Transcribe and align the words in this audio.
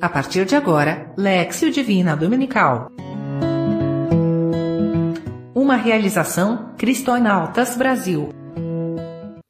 A 0.00 0.08
partir 0.08 0.44
de 0.44 0.54
agora, 0.54 1.12
Lexio 1.16 1.72
Divina 1.72 2.16
Dominical. 2.16 2.88
Uma 5.52 5.74
realização 5.74 6.72
Cristonautas 6.78 7.76
Brasil. 7.76 8.28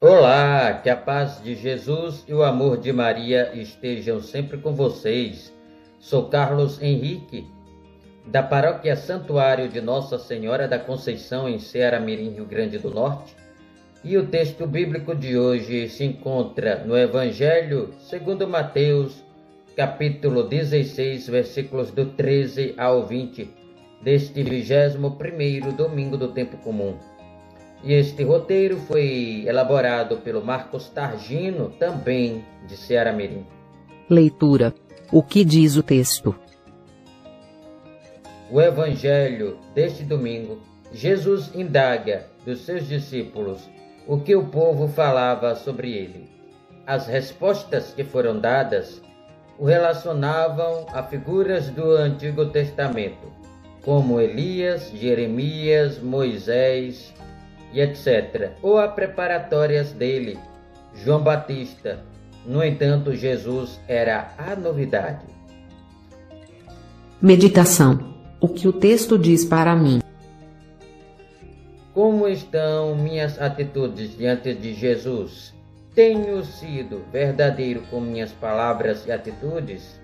Olá, 0.01 0.73
que 0.81 0.89
a 0.89 0.97
paz 0.97 1.39
de 1.43 1.53
Jesus 1.53 2.25
e 2.27 2.33
o 2.33 2.41
amor 2.41 2.79
de 2.79 2.91
Maria 2.91 3.51
estejam 3.53 4.19
sempre 4.21 4.57
com 4.57 4.73
vocês. 4.73 5.53
Sou 5.99 6.29
Carlos 6.29 6.81
Henrique, 6.81 7.45
da 8.25 8.41
Paróquia 8.41 8.95
Santuário 8.95 9.69
de 9.69 9.79
Nossa 9.79 10.17
Senhora 10.17 10.67
da 10.67 10.79
Conceição, 10.79 11.47
em 11.47 11.59
Ceará 11.59 11.99
Mirim, 11.99 12.31
Rio 12.31 12.45
Grande 12.45 12.79
do 12.79 12.89
Norte. 12.89 13.35
E 14.03 14.17
o 14.17 14.25
texto 14.25 14.65
bíblico 14.65 15.13
de 15.13 15.37
hoje 15.37 15.87
se 15.89 16.05
encontra 16.05 16.83
no 16.83 16.97
Evangelho 16.97 17.93
segundo 17.99 18.47
Mateus, 18.47 19.28
capítulo 19.79 20.43
16, 20.43 21.29
versículos 21.29 21.89
do 21.89 22.07
13 22.07 22.73
ao 22.77 23.07
20, 23.07 23.49
deste 24.01 24.43
21 24.43 25.71
domingo 25.73 26.17
do 26.17 26.33
tempo 26.33 26.57
comum. 26.57 26.97
E 27.81 27.93
este 27.93 28.21
roteiro 28.23 28.75
foi 28.75 29.45
elaborado 29.47 30.17
pelo 30.17 30.43
Marcos 30.43 30.89
Targino, 30.89 31.69
também 31.79 32.43
de 32.67 32.75
Ceará 32.75 33.13
Mirim. 33.13 33.45
Leitura. 34.09 34.75
O 35.13 35.23
que 35.23 35.45
diz 35.45 35.77
o 35.77 35.81
texto? 35.81 36.35
O 38.51 38.59
evangelho 38.59 39.59
deste 39.73 40.03
domingo, 40.03 40.61
Jesus 40.91 41.55
indaga 41.55 42.25
dos 42.45 42.65
seus 42.65 42.85
discípulos 42.85 43.61
o 44.05 44.19
que 44.19 44.35
o 44.35 44.43
povo 44.43 44.89
falava 44.89 45.55
sobre 45.55 45.93
ele. 45.93 46.29
As 46.85 47.07
respostas 47.07 47.93
que 47.93 48.03
foram 48.03 48.41
dadas 48.41 49.01
o 49.59 49.65
relacionavam 49.65 50.85
a 50.93 51.03
figuras 51.03 51.69
do 51.69 51.91
Antigo 51.91 52.45
Testamento, 52.45 53.27
como 53.83 54.21
Elias, 54.21 54.89
Jeremias, 54.95 56.01
Moisés 56.01 57.13
e 57.73 57.81
etc., 57.81 58.51
ou 58.61 58.79
a 58.79 58.87
preparatórias 58.87 59.91
dele, 59.91 60.39
João 60.95 61.21
Batista. 61.21 61.99
No 62.45 62.63
entanto, 62.63 63.13
Jesus 63.13 63.79
era 63.85 64.31
a 64.37 64.55
novidade. 64.55 65.25
Meditação. 67.21 68.15
O 68.39 68.47
que 68.47 68.65
o 68.65 68.71
texto 68.71 69.19
diz 69.19 69.43
para 69.43 69.75
mim? 69.75 69.99
Como 71.93 72.29
estão 72.29 72.95
minhas 72.95 73.39
atitudes 73.41 74.17
diante 74.17 74.53
de 74.53 74.73
Jesus? 74.73 75.53
Tenho 75.95 76.43
sido 76.45 77.03
verdadeiro 77.11 77.81
com 77.89 77.99
minhas 77.99 78.31
palavras 78.31 79.05
e 79.07 79.11
atitudes? 79.11 79.99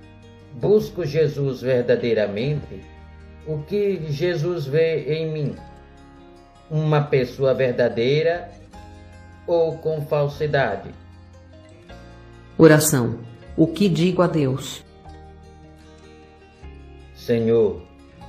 Busco 0.54 1.06
Jesus 1.06 1.62
verdadeiramente? 1.62 2.82
O 3.46 3.60
que 3.60 4.06
Jesus 4.10 4.66
vê 4.66 5.14
em 5.14 5.32
mim? 5.32 5.56
Uma 6.72 7.02
pessoa 7.02 7.54
verdadeira 7.54 8.50
ou 9.46 9.78
com 9.78 10.02
falsidade? 10.02 10.90
Oração. 12.58 13.20
O 13.56 13.68
que 13.68 13.88
digo 13.88 14.24
a 14.24 14.28
Deus? 14.28 14.84
Senhor, 17.14 17.82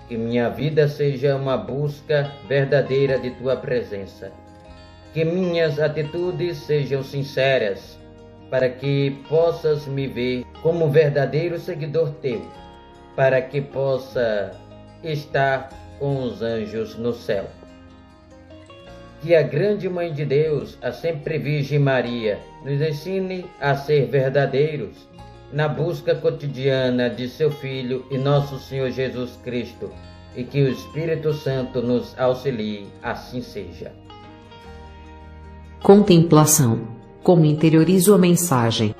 que 0.09 0.17
minha 0.17 0.51
vida 0.51 0.89
seja 0.89 1.35
uma 1.35 1.57
busca 1.57 2.31
verdadeira 2.47 3.19
de 3.19 3.31
tua 3.31 3.57
presença 3.57 4.31
que 5.17 5.25
minhas 5.25 5.81
atitudes 5.81 6.59
sejam 6.59 7.03
sinceras, 7.03 7.99
para 8.51 8.69
que 8.69 9.19
possas 9.31 9.87
me 9.87 10.07
ver 10.07 10.45
como 10.61 10.91
verdadeiro 10.91 11.59
seguidor 11.59 12.11
teu, 12.21 12.43
para 13.17 13.41
que 13.41 13.63
possa 13.63 14.53
estar 15.03 15.71
com 15.99 16.23
os 16.23 16.43
anjos 16.43 16.99
no 16.99 17.15
céu. 17.15 17.47
Que 19.23 19.35
a 19.35 19.41
grande 19.41 19.89
Mãe 19.89 20.13
de 20.13 20.27
Deus, 20.27 20.77
a 20.83 20.93
sempre 20.93 21.39
Virgem 21.39 21.79
Maria, 21.79 22.39
nos 22.63 22.79
ensine 22.79 23.47
a 23.59 23.75
ser 23.75 24.09
verdadeiros 24.09 25.09
na 25.51 25.67
busca 25.67 26.15
cotidiana 26.15 27.09
de 27.09 27.27
seu 27.27 27.51
Filho 27.51 28.05
e 28.11 28.19
nosso 28.19 28.59
Senhor 28.59 28.91
Jesus 28.91 29.41
Cristo, 29.43 29.91
e 30.37 30.45
que 30.45 30.61
o 30.61 30.71
Espírito 30.71 31.33
Santo 31.33 31.81
nos 31.81 32.15
auxilie, 32.19 32.87
assim 33.03 33.41
seja. 33.41 33.91
Contemplação. 35.83 36.89
Como 37.23 37.45
interiorizo 37.45 38.15
a 38.15 38.19
mensagem? 38.19 38.95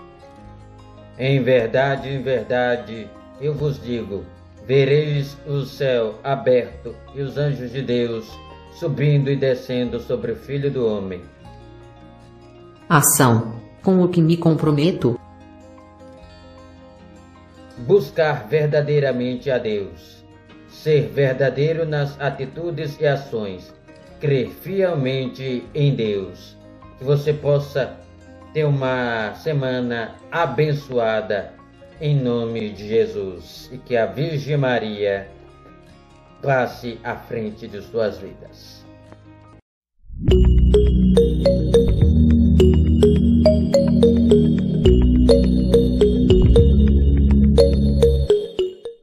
Em 1.19 1.43
verdade, 1.43 2.09
em 2.09 2.23
verdade, 2.23 3.09
eu 3.41 3.55
vos 3.55 3.83
digo: 3.83 4.25
vereis 4.67 5.37
o 5.47 5.63
céu 5.63 6.17
aberto 6.23 6.95
e 7.15 7.23
os 7.23 7.37
anjos 7.37 7.73
de 7.73 7.83
Deus 7.83 8.31
subindo 8.73 9.31
e 9.31 9.37
descendo 9.37 9.99
sobre 9.99 10.33
o 10.33 10.37
Filho 10.37 10.71
do 10.71 10.87
Homem. 10.87 11.23
Ação. 12.89 13.55
Com 13.83 14.03
o 14.03 14.09
que 14.09 14.21
me 14.21 14.37
comprometo? 14.37 15.19
Buscar 17.79 18.47
verdadeiramente 18.49 19.51
a 19.51 19.59
Deus. 19.59 20.25
Ser 20.69 21.09
verdadeiro 21.09 21.87
nas 21.87 22.21
atitudes 22.21 22.99
e 23.01 23.07
ações. 23.07 23.73
Crer 24.21 24.51
fielmente 24.51 25.65
em 25.75 25.95
Deus 25.95 26.57
que 26.99 27.05
você 27.05 27.33
possa 27.33 27.97
ter 28.53 28.65
uma 28.65 29.35
semana 29.35 30.15
abençoada 30.31 31.53
em 32.01 32.15
nome 32.15 32.71
de 32.71 32.89
Jesus 32.89 33.69
e 33.73 33.79
que 33.79 33.97
a 33.97 34.07
Virgem 34.07 34.57
Maria 34.57 35.29
passe 36.43 36.99
à 37.03 37.17
frente 37.17 37.67
de 37.67 37.83
suas 37.83 38.19
vidas. 38.19 38.86